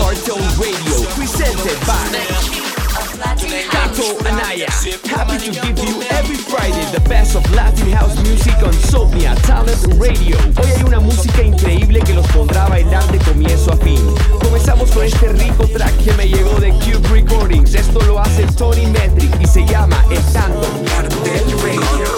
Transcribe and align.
Cartel 0.00 0.40
Radio, 0.56 1.04
presented 1.14 1.76
by 1.86 2.00
Kato 3.68 4.16
Anaya. 4.24 4.70
Happy 5.04 5.36
to 5.36 5.50
give 5.60 5.78
you 5.78 6.00
every 6.10 6.36
Friday 6.36 6.84
the 6.90 7.06
best 7.06 7.36
of 7.36 7.44
Latin 7.52 7.92
house 7.92 8.16
music 8.22 8.54
on 8.62 8.72
Somnia 8.88 9.34
Talent 9.42 9.78
Radio. 10.00 10.38
Hoy 10.56 10.70
hay 10.74 10.82
una 10.84 11.00
música 11.00 11.42
increíble 11.42 12.00
que 12.00 12.14
los 12.14 12.26
pondrá 12.28 12.64
a 12.64 12.68
bailar 12.70 13.06
de 13.12 13.18
comienzo 13.18 13.72
a 13.72 13.76
fin. 13.76 14.00
Comenzamos 14.42 14.90
con 14.90 15.04
este 15.04 15.28
rico 15.28 15.66
track 15.68 15.94
que 15.98 16.14
me 16.14 16.26
llegó 16.26 16.58
de 16.58 16.70
Cube 16.70 17.06
Recordings. 17.10 17.74
Esto 17.74 18.00
lo 18.06 18.18
hace 18.18 18.46
Tony 18.56 18.86
Metric 18.86 19.38
y 19.38 19.46
se 19.46 19.66
llama 19.66 20.02
Estando. 20.10 20.66
Cartel 20.86 21.44
Radio. 21.62 22.09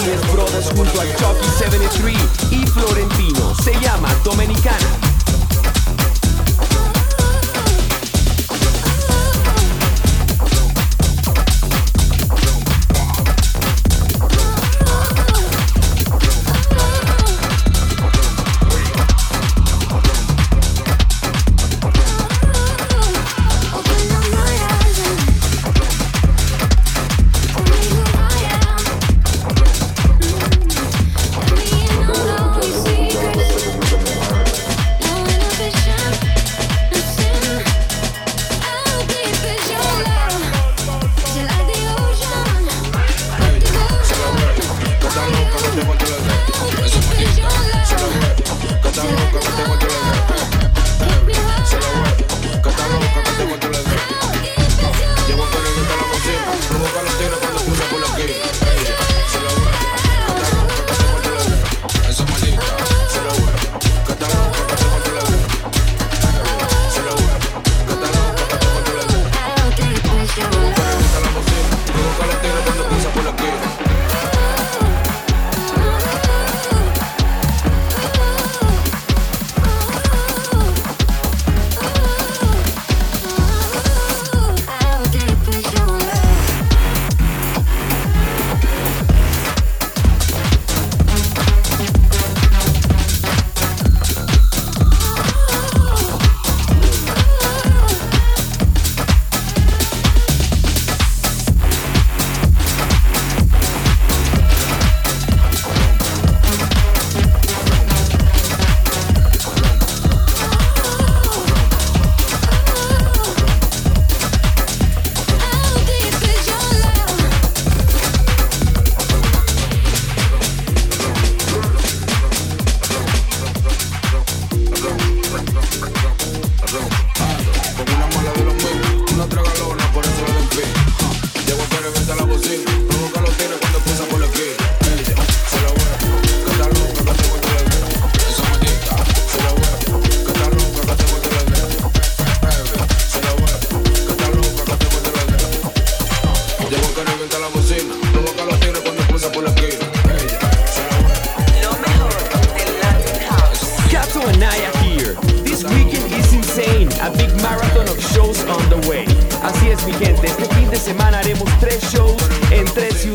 Martínez 0.00 0.32
Brothers 0.32 0.66
junto 0.74 1.00
al 1.00 1.08
Chucky 1.16 1.46
73 1.58 2.16
y 2.52 2.66
Florentino. 2.66 3.54
Se 3.62 3.78
llama 3.80 4.08
Dominicana 4.24 4.99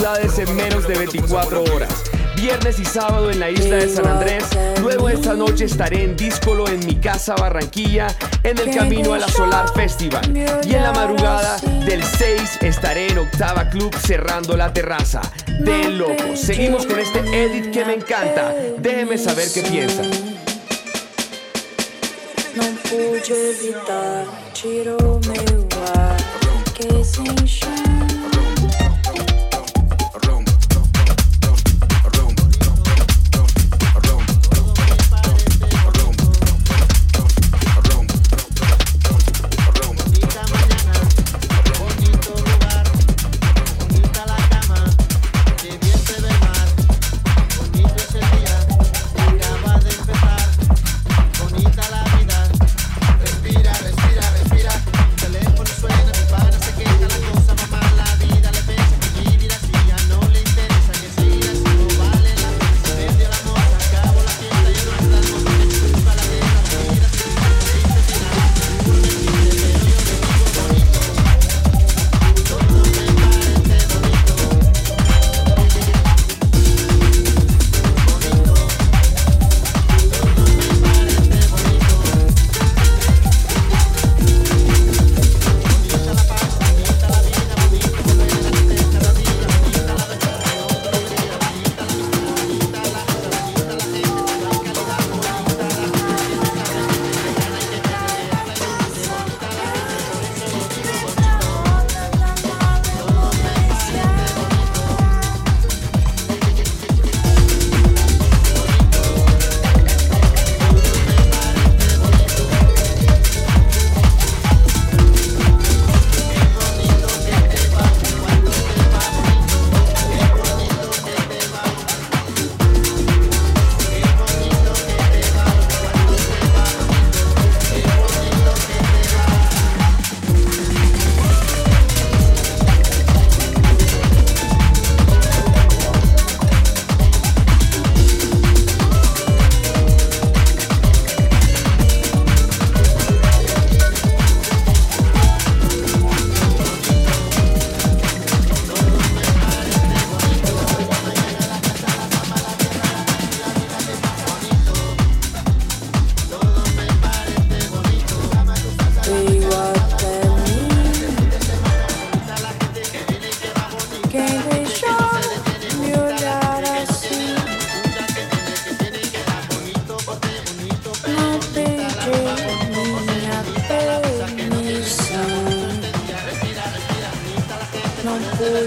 en 0.05 0.55
menos 0.55 0.87
de 0.87 0.93
24 0.99 1.63
horas. 1.63 1.89
Viernes 2.35 2.77
y 2.77 2.85
sábado 2.85 3.31
en 3.31 3.39
la 3.39 3.49
isla 3.49 3.77
de 3.77 3.89
San 3.89 4.05
Andrés. 4.05 4.43
Luego 4.79 5.09
esta 5.09 5.33
noche 5.33 5.65
estaré 5.65 6.03
en 6.03 6.15
Díscolo 6.15 6.67
en 6.67 6.85
mi 6.85 6.95
casa 6.97 7.33
Barranquilla 7.33 8.07
en 8.43 8.55
el 8.59 8.75
camino 8.75 9.15
a 9.15 9.17
la 9.17 9.27
Solar 9.27 9.67
Festival. 9.73 10.21
Y 10.63 10.75
en 10.75 10.83
la 10.83 10.93
madrugada 10.93 11.57
del 11.87 12.03
6 12.03 12.59
estaré 12.61 13.07
en 13.07 13.17
Octava 13.17 13.67
Club 13.71 13.95
cerrando 14.05 14.55
la 14.55 14.71
terraza. 14.71 15.21
De 15.47 15.89
locos. 15.89 16.39
Seguimos 16.39 16.85
con 16.85 16.99
este 16.99 17.19
edit 17.21 17.71
que 17.71 17.83
me 17.83 17.95
encanta. 17.95 18.53
Déjeme 18.77 19.17
saber 19.17 19.47
qué 19.51 19.63
piensan. 19.63 20.11
No 22.55 22.63
pude 22.83 23.49
evitar, 23.49 24.25
tirou 24.53 25.19
meu 25.25 25.67
ar, 25.95 26.15
que. 26.75 27.84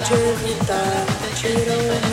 de 0.09 0.15
evitar, 0.15 1.07
tirou 1.37 2.08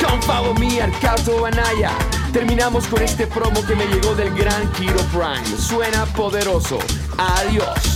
Come 0.00 0.22
follow 0.22 0.54
me, 0.54 0.80
Arcato 0.80 1.46
Anaya. 1.46 1.90
Terminamos 2.32 2.86
con 2.86 3.02
este 3.02 3.26
promo 3.26 3.64
que 3.66 3.74
me 3.74 3.86
llegó 3.86 4.14
del 4.14 4.34
gran 4.34 4.70
Kiro 4.72 5.00
Prime. 5.12 5.58
Suena 5.58 6.04
poderoso. 6.06 6.78
Adiós. 7.16 7.95